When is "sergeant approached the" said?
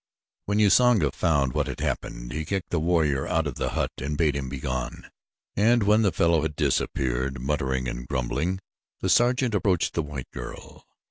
9.09-10.01